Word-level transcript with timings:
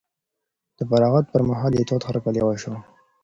د 0.77 0.79
فراغت 0.89 1.25
پر 1.33 1.41
مهال 1.49 1.73
یې 1.79 1.87
تود 1.89 2.01
هرکلی 2.09 2.41
وشو. 2.43 2.73